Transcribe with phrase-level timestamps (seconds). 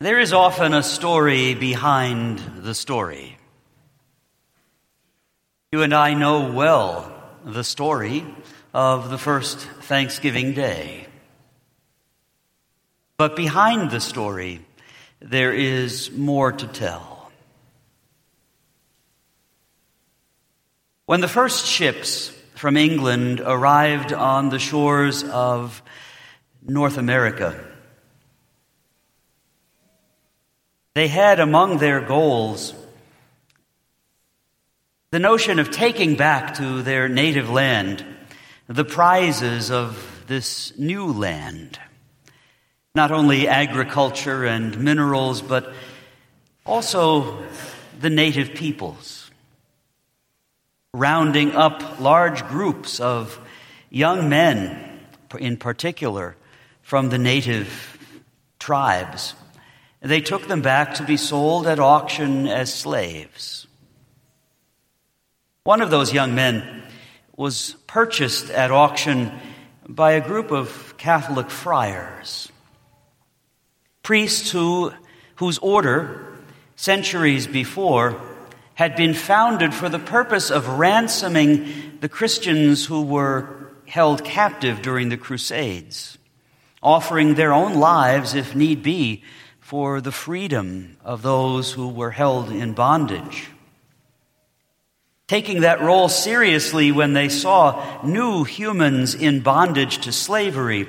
[0.00, 3.36] There is often a story behind the story.
[5.72, 7.12] You and I know well
[7.44, 8.24] the story
[8.72, 11.08] of the first Thanksgiving Day.
[13.16, 14.64] But behind the story,
[15.18, 17.32] there is more to tell.
[21.06, 25.82] When the first ships from England arrived on the shores of
[26.62, 27.58] North America,
[30.98, 32.74] they had among their goals
[35.12, 38.04] the notion of taking back to their native land
[38.66, 41.78] the prizes of this new land.
[42.96, 45.72] Not only agriculture and minerals, but
[46.66, 47.44] also
[48.00, 49.30] the native peoples.
[50.92, 53.38] Rounding up large groups of
[53.88, 54.98] young men,
[55.38, 56.34] in particular,
[56.82, 57.96] from the native
[58.58, 59.36] tribes.
[60.00, 63.66] They took them back to be sold at auction as slaves.
[65.64, 66.82] One of those young men
[67.36, 69.32] was purchased at auction
[69.88, 72.50] by a group of Catholic friars,
[74.02, 74.92] priests who,
[75.36, 76.36] whose order,
[76.76, 78.20] centuries before,
[78.74, 85.08] had been founded for the purpose of ransoming the Christians who were held captive during
[85.08, 86.18] the Crusades,
[86.82, 89.24] offering their own lives, if need be,
[89.68, 93.48] for the freedom of those who were held in bondage
[95.28, 100.88] taking that role seriously when they saw new humans in bondage to slavery,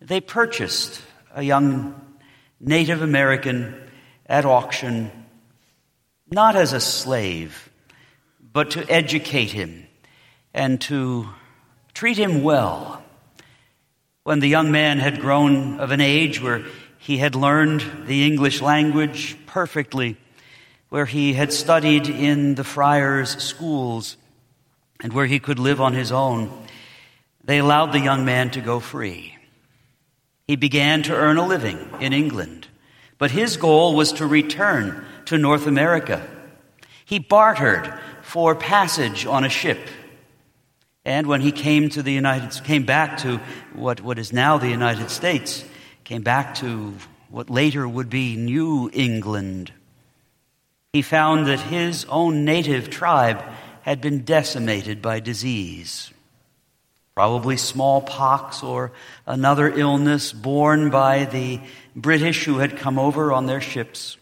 [0.00, 1.00] they purchased
[1.34, 1.98] a young
[2.60, 3.74] Native American
[4.26, 5.10] at auction,
[6.30, 7.70] not as a slave,
[8.52, 9.86] but to educate him
[10.54, 11.26] and to
[11.94, 13.02] treat him well.
[14.24, 16.62] When the young man had grown of an age where
[17.02, 20.16] he had learned the English language perfectly,
[20.88, 24.16] where he had studied in the friars' schools
[25.02, 26.48] and where he could live on his own,
[27.42, 29.36] they allowed the young man to go free.
[30.46, 32.68] He began to earn a living in England,
[33.18, 36.24] but his goal was to return to North America.
[37.04, 37.92] He bartered
[38.22, 39.88] for passage on a ship.
[41.04, 43.38] And when he came to the United came back to
[43.72, 45.64] what, what is now the United States,
[46.04, 46.94] came back to
[47.30, 49.72] what later would be New England
[50.92, 53.42] he found that his own native tribe
[53.80, 56.10] had been decimated by disease.
[57.14, 58.92] Probably smallpox or
[59.26, 61.60] another illness borne by the
[61.96, 64.18] British who had come over on their ships.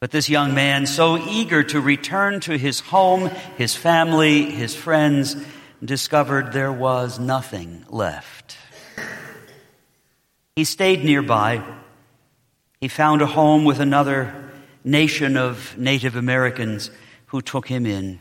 [0.00, 3.28] But this young man, so eager to return to his home,
[3.58, 5.36] his family, his friends,
[5.84, 8.56] discovered there was nothing left.
[10.58, 11.62] He stayed nearby.
[12.80, 14.50] He found a home with another
[14.82, 16.90] nation of Native Americans
[17.26, 18.18] who took him in.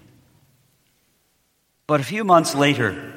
[1.87, 3.11] But a few months later,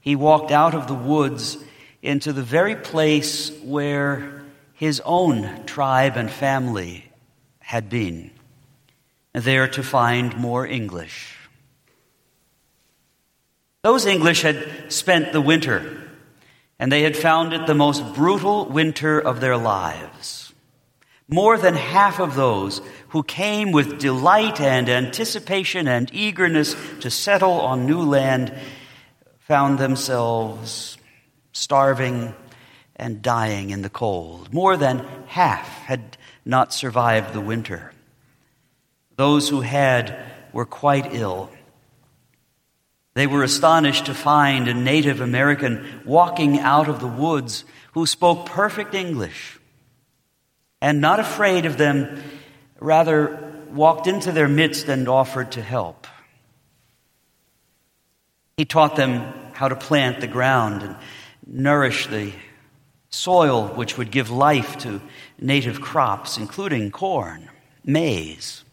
[0.00, 1.56] he walked out of the woods
[2.02, 4.42] into the very place where
[4.72, 7.08] his own tribe and family
[7.60, 8.32] had been,
[9.34, 11.36] there to find more English.
[13.82, 16.03] Those English had spent the winter,
[16.78, 20.52] and they had found it the most brutal winter of their lives.
[21.28, 27.60] More than half of those who came with delight and anticipation and eagerness to settle
[27.60, 28.52] on new land
[29.38, 30.98] found themselves
[31.52, 32.34] starving
[32.96, 34.52] and dying in the cold.
[34.52, 37.92] More than half had not survived the winter.
[39.16, 40.18] Those who had
[40.52, 41.50] were quite ill.
[43.14, 48.46] They were astonished to find a Native American walking out of the woods who spoke
[48.46, 49.58] perfect English
[50.80, 52.22] and not afraid of them,
[52.78, 56.06] rather walked into their midst and offered to help.
[58.56, 60.96] He taught them how to plant the ground and
[61.46, 62.32] nourish the
[63.10, 65.00] soil which would give life to
[65.38, 67.48] native crops, including corn,
[67.84, 68.64] maize.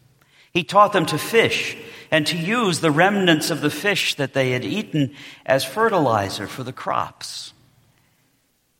[0.52, 1.76] He taught them to fish
[2.12, 5.14] and to use the remnants of the fish that they had eaten
[5.46, 7.54] as fertilizer for the crops.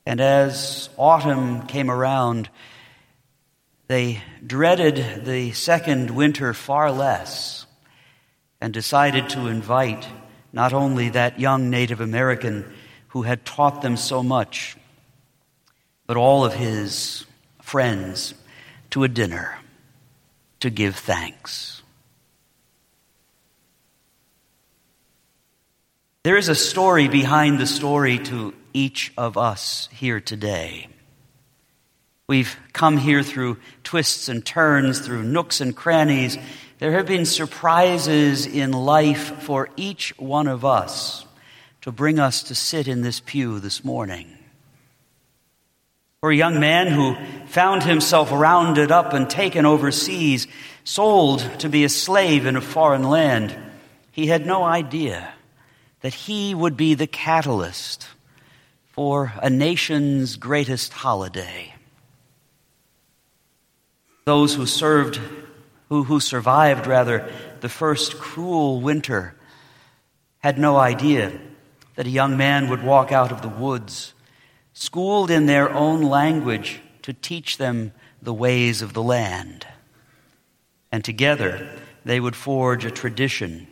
[0.05, 2.51] And as autumn came around,
[3.87, 7.65] they dreaded the second winter far less
[8.61, 10.07] and decided to invite
[10.53, 12.71] not only that young Native American
[13.09, 14.77] who had taught them so much,
[16.07, 17.25] but all of his
[17.63, 18.35] friends
[18.91, 19.59] to a dinner
[20.61, 21.82] to give thanks.
[26.25, 30.87] There is a story behind the story to each of us here today.
[32.29, 36.39] We've come here through twists and turns, through nooks and crannies.
[36.79, 41.27] There have been surprises in life for each one of us
[41.81, 44.29] to bring us to sit in this pew this morning.
[46.21, 47.17] For a young man who
[47.47, 50.47] found himself rounded up and taken overseas,
[50.85, 53.57] sold to be a slave in a foreign land,
[54.13, 55.35] he had no idea
[56.03, 58.07] that he would be the catalyst
[58.89, 61.75] for a nation's greatest holiday.
[64.25, 65.19] Those who served,
[65.89, 67.29] who, who survived rather,
[67.61, 69.35] the first cruel winter
[70.41, 71.33] had no idea
[71.95, 74.13] that a young man would walk out of the woods
[74.73, 79.67] schooled in their own language to teach them the ways of the land.
[80.91, 81.69] And together
[82.05, 83.67] they would forge a tradition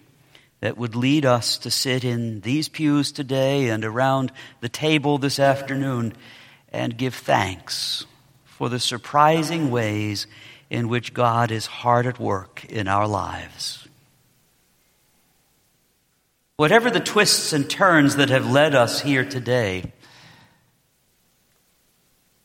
[0.61, 4.31] that would lead us to sit in these pews today and around
[4.61, 6.13] the table this afternoon
[6.73, 8.07] and give thanks
[8.45, 10.27] for the surprising ways
[10.69, 13.89] in which God is hard at work in our lives.
[16.57, 19.93] Whatever the twists and turns that have led us here today,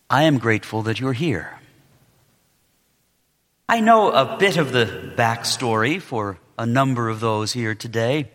[0.10, 1.60] I am grateful that you're here.
[3.68, 8.30] I know a bit of the backstory for a number of those here today.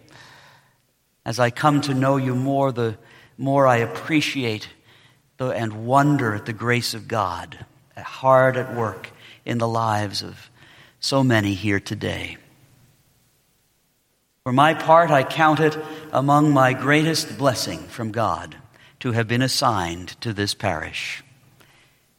[1.25, 2.97] As I come to know you more, the
[3.39, 4.69] more I appreciate
[5.39, 7.65] the, and wonder at the grace of God,
[7.97, 9.11] hard at work
[9.45, 10.51] in the lives of
[11.01, 12.37] so many here today.
[14.45, 15.77] For my part, I count it
[16.13, 18.57] among my greatest blessing from God
[19.01, 21.23] to have been assigned to this parish.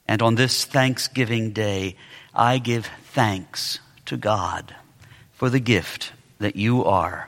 [0.07, 1.95] And on this Thanksgiving Day,
[2.33, 4.75] I give thanks to God
[5.41, 7.27] for the gift that you are,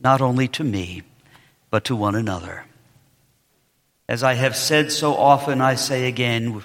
[0.00, 1.02] not only to me,
[1.68, 2.64] but to one another.
[4.08, 6.62] As I have said so often, I say again,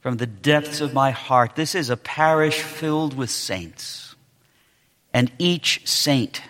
[0.00, 4.14] from the depths of my heart, this is a parish filled with saints.
[5.12, 6.42] And each saint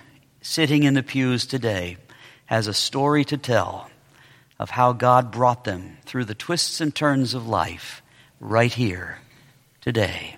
[0.43, 1.97] sitting in the pews today
[2.45, 3.89] has a story to tell
[4.59, 8.03] of how God brought them through the twists and turns of life
[8.41, 9.21] right here
[9.81, 10.38] today.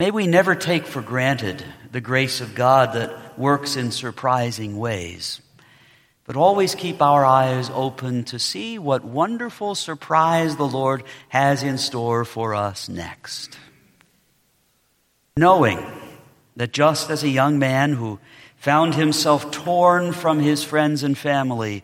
[0.00, 5.40] May we never take for granted the grace of God that works in surprising ways,
[6.24, 11.78] but always keep our eyes open to see what wonderful surprise the Lord has in
[11.78, 13.58] store for us next.
[15.36, 15.84] Knowing
[16.54, 18.20] that just as a young man who
[18.54, 21.82] found himself torn from his friends and family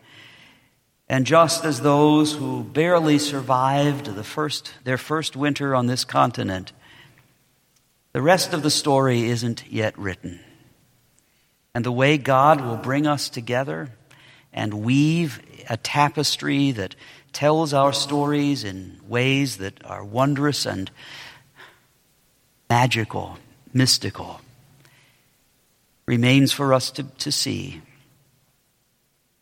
[1.08, 6.72] and just as those who barely survived the first, their first winter on this continent,
[8.14, 10.38] the rest of the story isn't yet written.
[11.74, 13.90] And the way God will bring us together
[14.52, 16.94] and weave a tapestry that
[17.32, 20.92] tells our stories in ways that are wondrous and
[22.70, 23.36] magical,
[23.72, 24.40] mystical,
[26.06, 27.82] remains for us to, to see.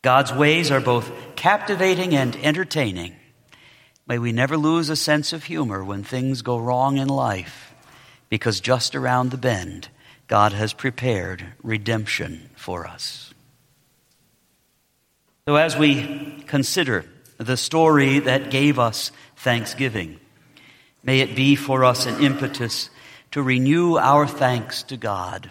[0.01, 3.17] God's ways are both captivating and entertaining.
[4.07, 7.72] May we never lose a sense of humor when things go wrong in life,
[8.33, 9.91] because just around the bend,
[10.27, 13.35] God has prepared redemption for us.
[15.47, 17.05] So, as we consider
[17.37, 20.19] the story that gave us thanksgiving,
[21.03, 22.89] may it be for us an impetus
[23.33, 25.51] to renew our thanks to God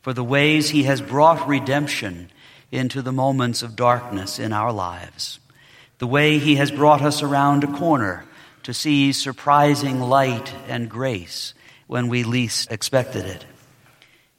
[0.00, 2.30] for the ways He has brought redemption
[2.72, 5.40] into the moments of darkness in our lives.
[5.98, 8.24] The way He has brought us around a corner
[8.62, 11.52] to see surprising light and grace
[11.94, 13.44] when we least expected it.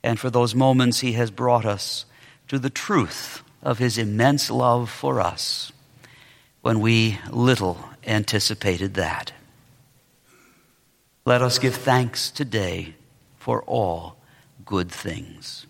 [0.04, 2.06] And for those moments He has brought us
[2.50, 5.72] to the truth of His immense love for us
[6.60, 9.32] when we little anticipated that.
[11.24, 12.96] Let us give thanks today
[13.38, 14.18] for all
[14.66, 15.66] good things.